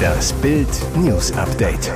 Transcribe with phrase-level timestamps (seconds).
[0.00, 1.92] Das Bild News Update.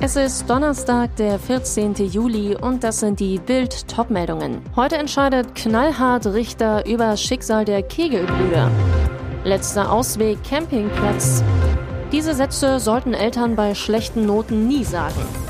[0.00, 1.94] Es ist Donnerstag, der 14.
[1.94, 4.62] Juli und das sind die Bild Topmeldungen.
[4.76, 8.70] Heute entscheidet knallhart Richter über Schicksal der Kegelbrüder.
[9.44, 11.42] Letzter Ausweg Campingplatz.
[12.12, 15.47] Diese Sätze sollten Eltern bei schlechten Noten nie sagen.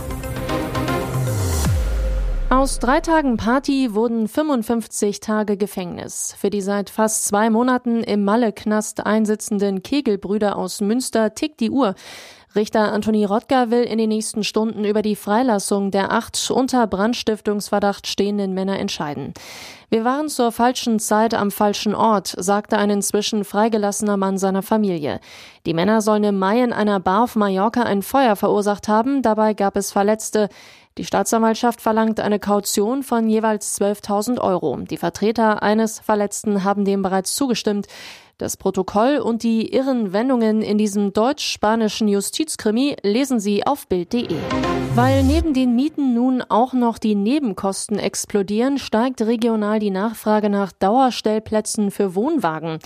[2.51, 6.35] Aus drei Tagen Party wurden 55 Tage Gefängnis.
[6.39, 11.95] Für die seit fast zwei Monaten im Malle-Knast einsitzenden Kegelbrüder aus Münster tickt die Uhr.
[12.55, 18.07] Richter Anthony Rottger will in den nächsten Stunden über die Freilassung der acht unter Brandstiftungsverdacht
[18.07, 19.35] stehenden Männer entscheiden.
[19.91, 25.21] Wir waren zur falschen Zeit am falschen Ort, sagte ein inzwischen freigelassener Mann seiner Familie.
[25.67, 29.53] Die Männer sollen im Mai in einer Bar auf Mallorca ein Feuer verursacht haben, dabei
[29.53, 30.49] gab es Verletzte.
[30.99, 34.77] Die Staatsanwaltschaft verlangt eine Kaution von jeweils 12.000 Euro.
[34.79, 37.87] Die Vertreter eines Verletzten haben dem bereits zugestimmt.
[38.37, 44.37] Das Protokoll und die irren Wendungen in diesem deutsch-spanischen Justizkrimi lesen Sie auf Bild.de.
[44.97, 50.73] Weil neben den Mieten nun auch noch die Nebenkosten explodieren, steigt regional die Nachfrage nach
[50.73, 52.81] Dauerstellplätzen für Wohnwagen.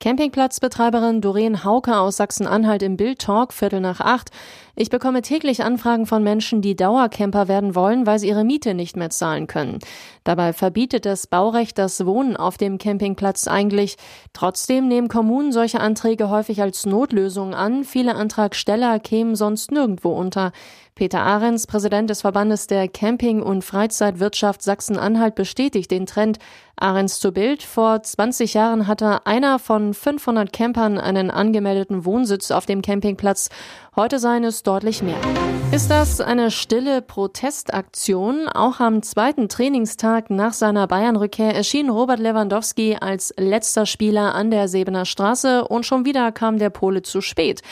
[0.00, 4.30] Campingplatzbetreiberin Doreen Hauke aus Sachsen-Anhalt im Bild Talk Viertel nach acht.
[4.76, 8.96] Ich bekomme täglich Anfragen von Menschen, die Dauercamper werden wollen, weil sie ihre Miete nicht
[8.96, 9.78] mehr zahlen können.
[10.24, 13.96] Dabei verbietet das Baurecht das Wohnen auf dem Campingplatz eigentlich.
[14.32, 17.84] Trotzdem nehmen Kommunen solche Anträge häufig als Notlösung an.
[17.84, 20.50] Viele Antragsteller kämen sonst nirgendwo unter.
[20.96, 26.38] Peter Ahrens, Präsident des Verbandes der Camping- und Freizeitwirtschaft Sachsen-Anhalt, bestätigt den Trend.
[26.76, 27.62] Ahrens zu Bild.
[27.62, 33.48] Vor 20 Jahren hatte einer von 500 Campern einen angemeldeten Wohnsitz auf dem Campingplatz.
[33.96, 35.20] Heute seien es deutlich mehr.
[35.70, 38.48] Ist das eine stille Protestaktion?
[38.48, 44.66] Auch am zweiten Trainingstag nach seiner Bayern-Rückkehr erschien Robert Lewandowski als letzter Spieler an der
[44.66, 47.62] Sebener Straße und schon wieder kam der Pole zu spät.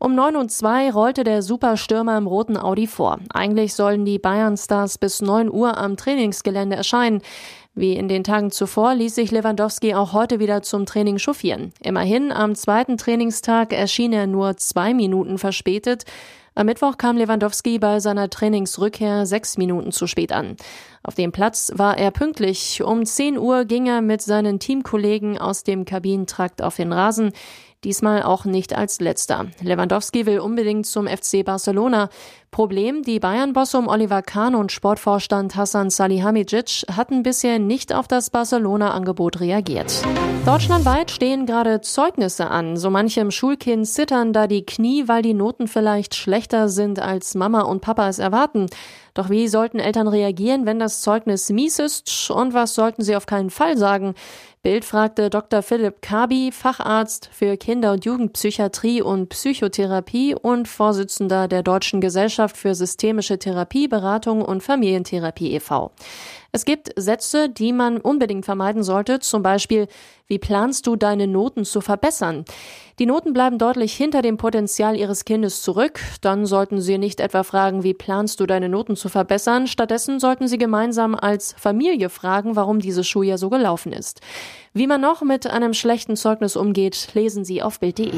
[0.00, 3.20] Um 9 und 2 rollte der Superstürmer im roten Audi vor.
[3.32, 7.22] Eigentlich sollen die Bayern-Stars bis 9 Uhr am Trainingsgelände erscheinen.
[7.78, 11.72] Wie in den Tagen zuvor ließ sich Lewandowski auch heute wieder zum Training chauffieren.
[11.80, 16.02] Immerhin, am zweiten Trainingstag erschien er nur zwei Minuten verspätet.
[16.56, 20.56] Am Mittwoch kam Lewandowski bei seiner Trainingsrückkehr sechs Minuten zu spät an.
[21.04, 22.82] Auf dem Platz war er pünktlich.
[22.82, 27.30] Um 10 Uhr ging er mit seinen Teamkollegen aus dem Kabinentrakt auf den Rasen
[27.84, 29.46] diesmal auch nicht als letzter.
[29.60, 32.10] Lewandowski will unbedingt zum FC Barcelona.
[32.50, 38.30] Problem, die Bayern-Bosse um Oliver Kahn und Sportvorstand Hassan Salihamidzic hatten bisher nicht auf das
[38.30, 40.02] Barcelona-Angebot reagiert.
[40.46, 42.76] Deutschlandweit stehen gerade Zeugnisse an.
[42.78, 47.60] So manchem Schulkind zittern da die Knie, weil die Noten vielleicht schlechter sind, als Mama
[47.60, 48.66] und Papa es erwarten.
[49.12, 52.30] Doch wie sollten Eltern reagieren, wenn das Zeugnis mies ist?
[52.30, 54.14] Und was sollten sie auf keinen Fall sagen?
[54.62, 55.62] Bild fragte Dr.
[55.62, 62.76] Philipp Kabi, Facharzt für Kinder- und Jugendpsychiatrie und Psychotherapie und Vorsitzender der Deutschen Gesellschaft für
[62.76, 65.90] systemische Therapie, Beratung und Familientherapie e.V.
[66.52, 69.86] Es gibt Sätze, die man unbedingt vermeiden sollte, zum Beispiel,
[70.28, 72.44] wie planst du deine Noten zu verbessern?
[72.98, 76.00] Die Noten bleiben deutlich hinter dem Potenzial Ihres Kindes zurück.
[76.20, 79.66] Dann sollten Sie nicht etwa fragen, wie planst du deine Noten zu verbessern?
[79.66, 84.20] Stattdessen sollten Sie gemeinsam als Familie fragen, warum dieses Schuljahr so gelaufen ist.
[84.74, 88.12] Wie man noch mit einem schlechten Zeugnis umgeht, lesen Sie auf Bild.de.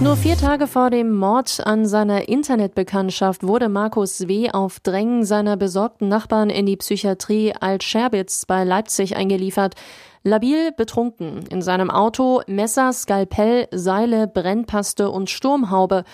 [0.00, 4.50] Nur vier Tage vor dem Mord an seiner Internetbekanntschaft wurde Markus W.
[4.50, 9.74] auf Drängen seiner besorgten Nachbarn in die Psychiatrie Alt-Scherbitz bei Leipzig eingeliefert.
[10.22, 16.04] Labil betrunken, in seinem Auto Messer, Skalpell, Seile, Brennpaste und Sturmhaube.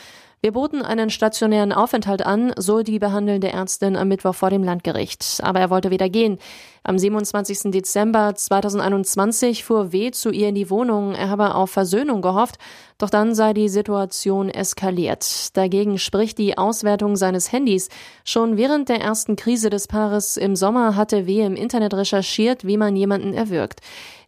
[0.46, 5.40] Wir boten einen stationären Aufenthalt an, so die behandelnde Ärztin am Mittwoch vor dem Landgericht.
[5.42, 6.38] Aber er wollte wieder gehen.
[6.84, 7.72] Am 27.
[7.72, 10.12] Dezember 2021 fuhr W.
[10.12, 11.16] zu ihr in die Wohnung.
[11.16, 12.58] Er habe auf Versöhnung gehofft,
[12.96, 15.56] doch dann sei die Situation eskaliert.
[15.56, 17.88] Dagegen spricht die Auswertung seines Handys.
[18.24, 21.40] Schon während der ersten Krise des Paares im Sommer hatte W.
[21.44, 23.80] im Internet recherchiert, wie man jemanden erwürgt.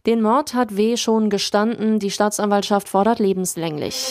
[0.05, 0.97] Den Mord hat W.
[0.97, 2.00] schon gestanden.
[2.00, 4.11] Die Staatsanwaltschaft fordert lebenslänglich.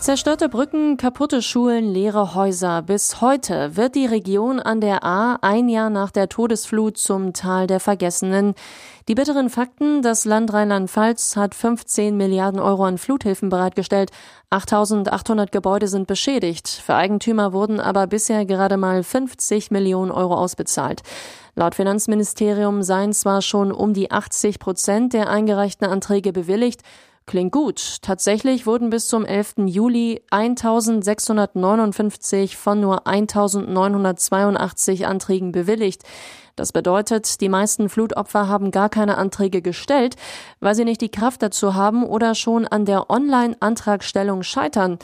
[0.00, 2.80] Zerstörte Brücken, kaputte Schulen, leere Häuser.
[2.80, 7.66] Bis heute wird die Region an der A ein Jahr nach der Todesflut zum Tal
[7.66, 8.54] der Vergessenen.
[9.08, 14.10] Die bitteren Fakten, das Land Rheinland-Pfalz hat 15 Milliarden Euro an Fluthilfen bereitgestellt.
[14.48, 16.66] 8800 Gebäude sind beschädigt.
[16.68, 21.02] Für Eigentümer wurden aber bisher gerade mal 50 Millionen Euro ausbezahlt.
[21.56, 26.80] Laut Finanzministerium seien zwar schon um die 80 Prozent der eingereichten Anträge bewilligt,
[27.26, 27.98] Klingt gut.
[28.02, 29.54] Tatsächlich wurden bis zum 11.
[29.66, 36.02] Juli 1659 von nur 1982 Anträgen bewilligt.
[36.56, 40.16] Das bedeutet, die meisten Flutopfer haben gar keine Anträge gestellt,
[40.60, 44.98] weil sie nicht die Kraft dazu haben oder schon an der Online-Antragstellung scheitern.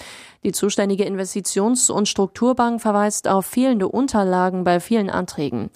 [0.45, 5.71] Die zuständige Investitions- und Strukturbank verweist auf fehlende Unterlagen bei vielen Anträgen.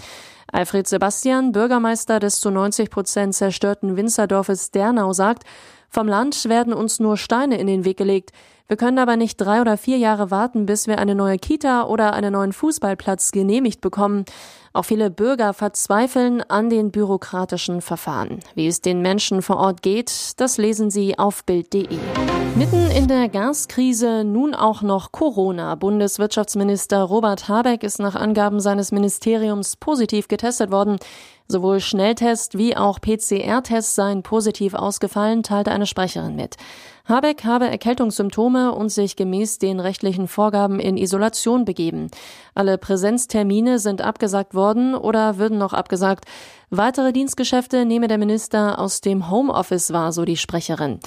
[0.52, 5.44] Alfred Sebastian, Bürgermeister des zu 90 Prozent zerstörten Winzerdorfes Dernau, sagt,
[5.88, 8.30] vom Land werden uns nur Steine in den Weg gelegt.
[8.68, 12.12] Wir können aber nicht drei oder vier Jahre warten, bis wir eine neue Kita oder
[12.12, 14.24] einen neuen Fußballplatz genehmigt bekommen.
[14.72, 18.38] Auch viele Bürger verzweifeln an den bürokratischen Verfahren.
[18.54, 21.98] Wie es den Menschen vor Ort geht, das lesen Sie auf Bild.de.
[22.60, 25.76] Mitten in der Gaskrise nun auch noch Corona.
[25.76, 30.98] Bundeswirtschaftsminister Robert Habeck ist nach Angaben seines Ministeriums positiv getestet worden.
[31.50, 36.56] Sowohl Schnelltest wie auch PCR-Tests seien positiv ausgefallen, teilte eine Sprecherin mit.
[37.06, 42.08] Habeck habe Erkältungssymptome und sich gemäß den rechtlichen Vorgaben in Isolation begeben.
[42.54, 46.26] Alle Präsenztermine sind abgesagt worden oder würden noch abgesagt.
[46.70, 51.00] Weitere Dienstgeschäfte nehme der Minister aus dem Homeoffice wahr, so die Sprecherin.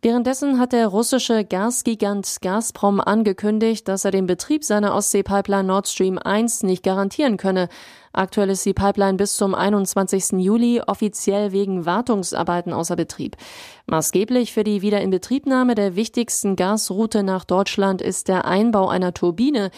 [0.00, 6.16] Währenddessen hat der russische Gasgigant Gazprom angekündigt, dass er den Betrieb seiner Ostsee-Pipeline Nord Stream
[6.16, 7.68] 1 nicht garantieren könne.
[8.12, 10.32] Aktuell ist die Pipeline bis zum 21.
[10.38, 13.36] Juli offiziell wegen Wartungsarbeiten außer Betrieb.
[13.86, 19.70] Maßgeblich für die Wiederinbetriebnahme der wichtigsten Gasroute nach Deutschland ist der Einbau einer Turbine.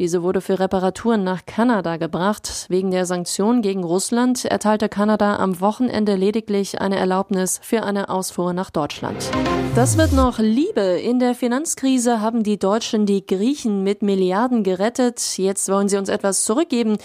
[0.00, 2.66] Diese wurde für Reparaturen nach Kanada gebracht.
[2.68, 8.52] Wegen der Sanktionen gegen Russland erteilte Kanada am Wochenende lediglich eine Erlaubnis für eine Ausfuhr
[8.52, 9.28] nach Deutschland.
[9.74, 10.80] Das wird noch Liebe.
[10.80, 15.36] In der Finanzkrise haben die Deutschen die Griechen mit Milliarden gerettet.
[15.36, 16.98] Jetzt wollen sie uns etwas zurückgeben.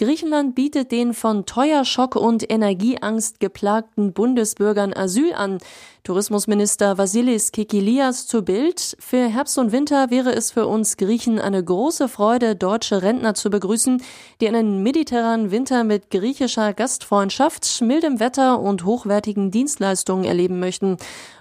[0.00, 5.58] Griechenland bietet den von Teuerschock und Energieangst geplagten Bundesbürgern Asyl an.
[6.04, 8.96] Tourismusminister Vasilis Kikilias zu Bild.
[9.00, 13.50] Für Herbst und Winter wäre es für uns Griechen eine große Freude, deutsche Rentner zu
[13.50, 14.00] begrüßen,
[14.40, 20.96] die einen mediterranen Winter mit griechischer Gastfreundschaft, mildem Wetter und hochwertigen Dienstleistungen erleben möchten.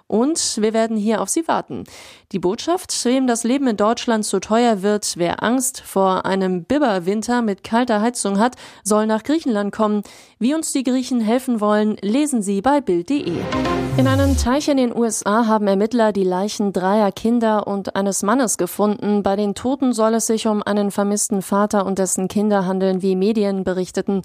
[0.07, 1.83] Und wir werden hier auf Sie warten.
[2.31, 7.42] Die Botschaft, wem das Leben in Deutschland zu teuer wird, wer Angst vor einem Bibberwinter
[7.42, 10.04] mit kalter Heizung hat, soll nach Griechenland kommen.
[10.39, 13.42] Wie uns die Griechen helfen wollen, lesen Sie bei Bild.de.
[13.97, 18.59] In einem Teich in den USA haben Ermittler die Leichen dreier Kinder und eines Mannes
[18.59, 19.23] gefunden.
[19.23, 23.15] Bei den Toten soll es sich um einen vermissten Vater und dessen Kinder handeln, wie
[23.15, 24.21] Medien berichteten.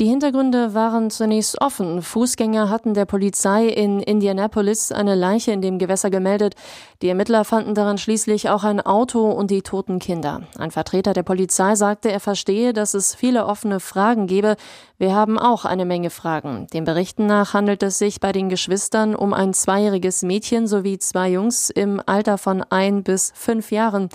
[0.00, 2.02] Die Hintergründe waren zunächst offen.
[2.02, 6.56] Fußgänger hatten der Polizei in Indianapolis eine Leiche in dem Gewässer gemeldet.
[7.00, 10.42] Die Ermittler fanden daran schließlich auch ein Auto und die toten Kinder.
[10.58, 14.56] Ein Vertreter der Polizei sagte, er verstehe, dass es viele offene Fragen gebe.
[14.98, 16.66] Wir haben auch eine Menge Fragen.
[16.72, 21.30] Den Berichten nach handelt es sich bei den Geschwistern um ein zweijähriges Mädchen sowie zwei
[21.30, 24.08] Jungs im Alter von ein bis fünf Jahren.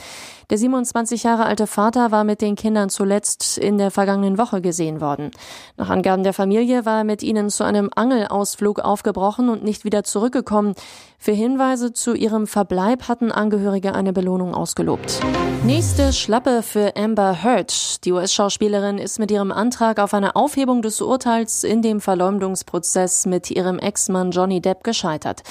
[0.50, 5.02] Der 27 Jahre alte Vater war mit den Kindern zuletzt in der vergangenen Woche gesehen
[5.02, 5.32] worden.
[5.76, 10.06] Nach Angaben der Familie war er mit ihnen zu einem Angelausflug aufgebrochen und nicht wieder
[10.06, 10.74] zurückgekommen.
[11.20, 15.20] Für Hinweise zu ihrem Verbleib hatten Angehörige eine Belohnung ausgelobt.
[15.66, 18.06] Nächste Schlappe für Amber Heard.
[18.06, 23.52] Die US-Schauspielerin ist mit ihrem Antrag auf eine Aufhebung des Urteils in dem Verleumdungsprozess mit
[23.52, 25.44] ihrem Ex-Mann Johnny Depp gescheitert.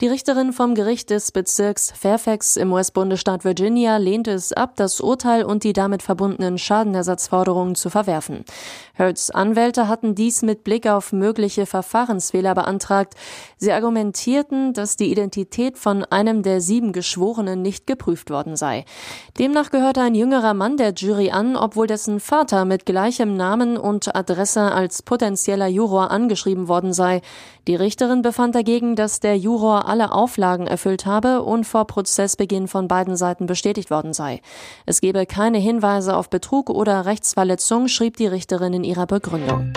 [0.00, 5.44] Die Richterin vom Gericht des Bezirks Fairfax im US-Bundesstaat Virginia lehnte es ab, das Urteil
[5.44, 8.44] und die damit verbundenen Schadenersatzforderungen zu verwerfen.
[8.94, 13.14] Heards Anwälte hatten dies mit Blick auf mögliche Verfahrensfehler beantragt.
[13.56, 18.84] Sie argumentierten, dass die Identität von einem der sieben Geschworenen nicht geprüft worden sei.
[19.36, 24.14] Demnach gehörte ein jüngerer Mann der Jury an, obwohl dessen Vater mit gleichem Namen und
[24.14, 27.20] Adresse als potenzieller Juror angeschrieben worden sei.
[27.66, 32.88] Die Richterin befand dagegen, dass der Juror alle Auflagen erfüllt habe und vor Prozessbeginn von
[32.88, 34.42] beiden Seiten bestätigt worden sei.
[34.84, 39.72] Es gebe keine Hinweise auf Betrug oder Rechtsverletzung, schrieb die Richterin in ihrer Begründung.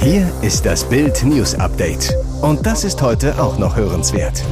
[0.00, 2.12] Hier ist das Bild News Update.
[2.42, 4.42] Und das ist heute auch noch hörenswert.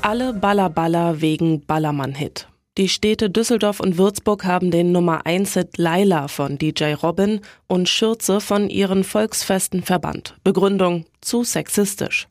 [0.00, 2.49] Alle Ballerballer wegen Ballermann-Hit.
[2.78, 7.88] Die Städte Düsseldorf und Würzburg haben den Nummer 1 Hit Laila von DJ Robin und
[7.88, 10.36] Schürze von ihren Volksfesten verbannt.
[10.44, 12.28] Begründung zu sexistisch.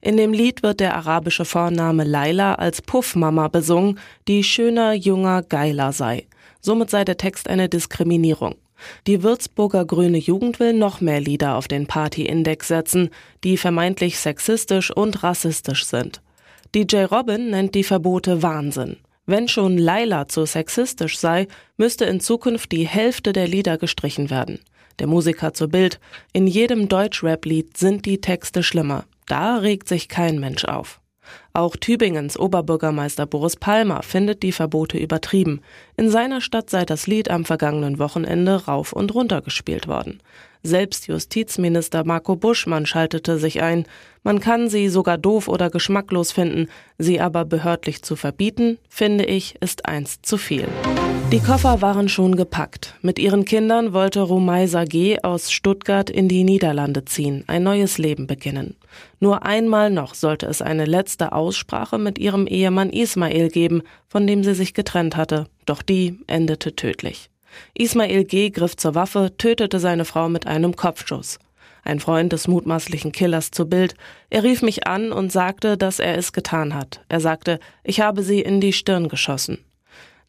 [0.00, 5.92] In dem Lied wird der arabische Vorname Laila als Puffmama besungen, die schöner, junger, geiler
[5.92, 6.26] sei.
[6.62, 8.54] Somit sei der Text eine Diskriminierung.
[9.06, 13.10] Die Würzburger Grüne Jugend will noch mehr Lieder auf den Party-Index setzen,
[13.44, 16.22] die vermeintlich sexistisch und rassistisch sind.
[16.74, 18.96] DJ Robin nennt die Verbote Wahnsinn.
[19.26, 24.60] Wenn schon Laila zu sexistisch sei, müsste in Zukunft die Hälfte der Lieder gestrichen werden.
[24.98, 25.98] Der Musiker zu Bild.
[26.32, 29.04] In jedem Deutschrap-Lied sind die Texte schlimmer.
[29.26, 31.00] Da regt sich kein Mensch auf.
[31.56, 35.60] Auch Tübingens Oberbürgermeister Boris Palmer findet die Verbote übertrieben.
[35.96, 40.20] In seiner Stadt sei das Lied am vergangenen Wochenende rauf und runter gespielt worden.
[40.64, 43.84] Selbst Justizminister Marco Buschmann schaltete sich ein.
[44.24, 46.68] Man kann sie sogar doof oder geschmacklos finden,
[46.98, 50.66] sie aber behördlich zu verbieten, finde ich, ist eins zu viel.
[51.32, 52.94] Die Koffer waren schon gepackt.
[53.02, 55.18] Mit ihren Kindern wollte Romaisa G.
[55.22, 58.76] aus Stuttgart in die Niederlande ziehen, ein neues Leben beginnen.
[59.18, 64.44] Nur einmal noch sollte es eine letzte Aussprache mit ihrem Ehemann Ismail geben, von dem
[64.44, 67.30] sie sich getrennt hatte, doch die endete tödlich.
[67.74, 68.50] Ismail G.
[68.50, 71.38] griff zur Waffe, tötete seine Frau mit einem Kopfschuss.
[71.82, 73.94] Ein Freund des mutmaßlichen Killers zu Bild.
[74.30, 77.02] Er rief mich an und sagte, dass er es getan hat.
[77.08, 79.58] Er sagte, ich habe sie in die Stirn geschossen.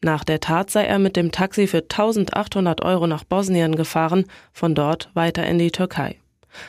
[0.02, 4.74] Nach der Tat sei er mit dem Taxi für 1800 Euro nach Bosnien gefahren, von
[4.74, 6.16] dort weiter in die Türkei.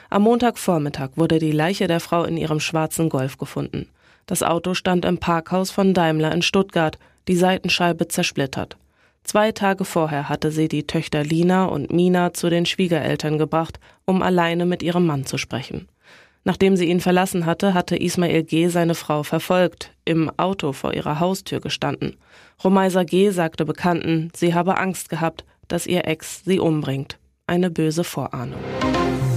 [0.09, 3.89] Am Montagvormittag wurde die Leiche der Frau in ihrem schwarzen Golf gefunden.
[4.25, 8.77] Das Auto stand im Parkhaus von Daimler in Stuttgart, die Seitenscheibe zersplittert.
[9.23, 14.21] Zwei Tage vorher hatte sie die Töchter Lina und Mina zu den Schwiegereltern gebracht, um
[14.21, 15.87] alleine mit ihrem Mann zu sprechen.
[16.47, 18.69] Nachdem sie ihn verlassen hatte, hatte Ismail G.
[18.69, 22.15] seine Frau verfolgt, im Auto vor ihrer Haustür gestanden.
[22.63, 23.31] Romaisa G.
[23.31, 27.19] sagte Bekannten, sie habe Angst gehabt, dass ihr Ex sie umbringt.
[27.47, 28.61] Eine böse Vorahnung.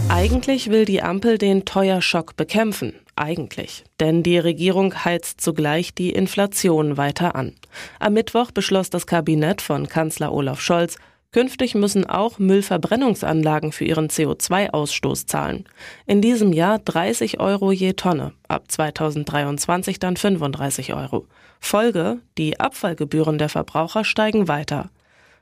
[0.08, 2.92] Eigentlich will die Ampel den Teuerschock bekämpfen.
[3.16, 3.82] Eigentlich.
[3.98, 7.54] Denn die Regierung heizt zugleich die Inflation weiter an.
[7.98, 10.96] Am Mittwoch beschloss das Kabinett von Kanzler Olaf Scholz,
[11.32, 15.64] Künftig müssen auch Müllverbrennungsanlagen für ihren CO2-Ausstoß zahlen.
[16.04, 21.28] In diesem Jahr 30 Euro je Tonne, ab 2023 dann 35 Euro.
[21.60, 24.90] Folge, die Abfallgebühren der Verbraucher steigen weiter.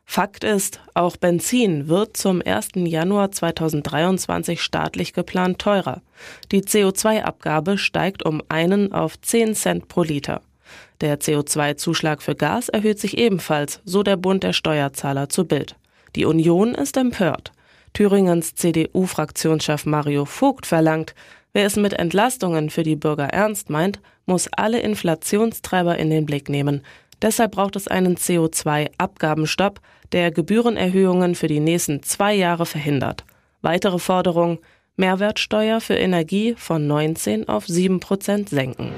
[0.04, 2.70] Fakt ist, auch Benzin wird zum 1.
[2.74, 6.02] Januar 2023 staatlich geplant teurer.
[6.52, 10.42] Die CO2-Abgabe steigt um einen auf 10 Cent pro Liter.
[11.00, 15.76] Der CO2-Zuschlag für Gas erhöht sich ebenfalls, so der Bund der Steuerzahler zu Bild.
[16.16, 17.52] Die Union ist empört.
[17.92, 21.14] Thüringens CDU-Fraktionschef Mario Vogt verlangt,
[21.52, 26.48] wer es mit Entlastungen für die Bürger ernst meint, muss alle Inflationstreiber in den Blick
[26.48, 26.82] nehmen.
[27.22, 29.80] Deshalb braucht es einen CO2-Abgabenstopp,
[30.12, 33.24] der Gebührenerhöhungen für die nächsten zwei Jahre verhindert.
[33.62, 34.58] Weitere Forderung,
[34.96, 38.92] Mehrwertsteuer für Energie von 19 auf 7 Prozent senken.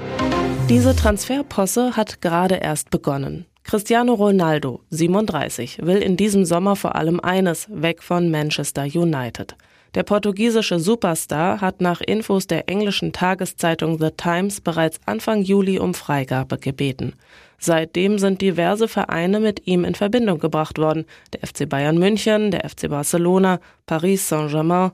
[0.71, 3.45] Diese Transferposse hat gerade erst begonnen.
[3.65, 9.57] Cristiano Ronaldo, 37, will in diesem Sommer vor allem eines, weg von Manchester United.
[9.95, 15.93] Der portugiesische Superstar hat nach Infos der englischen Tageszeitung The Times bereits Anfang Juli um
[15.93, 17.15] Freigabe gebeten.
[17.59, 21.03] Seitdem sind diverse Vereine mit ihm in Verbindung gebracht worden.
[21.33, 24.91] Der FC Bayern München, der FC Barcelona, Paris Saint-Germain.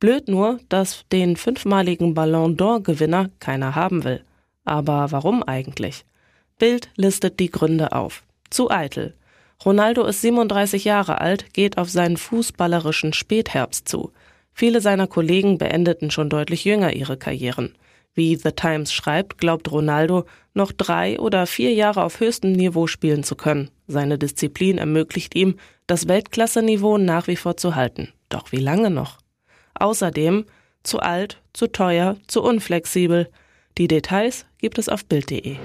[0.00, 4.24] Blöd nur, dass den fünfmaligen Ballon d'Or-Gewinner keiner haben will.
[4.70, 6.04] Aber warum eigentlich?
[6.60, 8.22] Bild listet die Gründe auf.
[8.50, 9.14] Zu eitel.
[9.64, 14.12] Ronaldo ist 37 Jahre alt, geht auf seinen fußballerischen Spätherbst zu.
[14.52, 17.74] Viele seiner Kollegen beendeten schon deutlich jünger ihre Karrieren.
[18.14, 20.24] Wie The Times schreibt, glaubt Ronaldo,
[20.54, 23.72] noch drei oder vier Jahre auf höchstem Niveau spielen zu können.
[23.88, 25.56] Seine Disziplin ermöglicht ihm,
[25.88, 28.12] das Weltklasseniveau nach wie vor zu halten.
[28.28, 29.18] Doch wie lange noch?
[29.74, 30.44] Außerdem
[30.84, 33.28] zu alt, zu teuer, zu unflexibel.
[33.78, 35.56] Die Details gibt es auf Bild.de.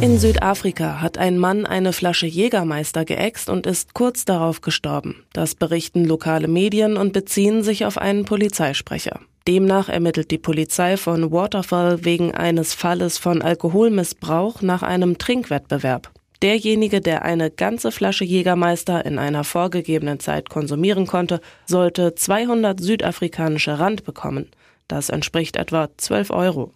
[0.00, 5.24] In Südafrika hat ein Mann eine Flasche Jägermeister geäxt und ist kurz darauf gestorben.
[5.32, 9.20] Das berichten lokale Medien und beziehen sich auf einen Polizeisprecher.
[9.46, 16.10] Demnach ermittelt die Polizei von Waterfall wegen eines Falles von Alkoholmissbrauch nach einem Trinkwettbewerb.
[16.42, 23.78] Derjenige, der eine ganze Flasche Jägermeister in einer vorgegebenen Zeit konsumieren konnte, sollte 200 südafrikanische
[23.78, 24.48] Rand bekommen.
[24.88, 26.72] Das entspricht etwa 12 Euro.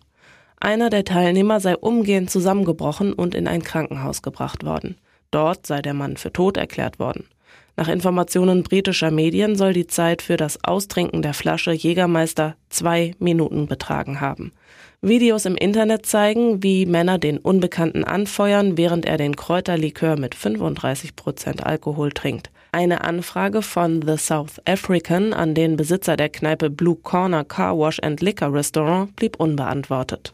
[0.59, 4.97] Einer der Teilnehmer sei umgehend zusammengebrochen und in ein Krankenhaus gebracht worden.
[5.31, 7.29] Dort sei der Mann für tot erklärt worden.
[7.77, 13.67] Nach Informationen britischer Medien soll die Zeit für das Austrinken der Flasche Jägermeister zwei Minuten
[13.67, 14.53] betragen haben.
[15.03, 21.17] Videos im Internet zeigen, wie Männer den Unbekannten anfeuern, während er den Kräuterlikör mit 35
[21.17, 22.51] Prozent Alkohol trinkt.
[22.73, 27.99] Eine Anfrage von The South African an den Besitzer der Kneipe Blue Corner Car Wash
[28.03, 30.33] and Liquor Restaurant blieb unbeantwortet.